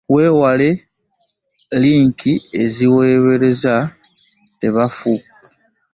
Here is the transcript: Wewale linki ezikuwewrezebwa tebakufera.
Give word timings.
Wewale 0.15 0.69
linki 1.81 2.33
ezikuwewrezebwa 2.63 3.77
tebakufera. 4.59 5.29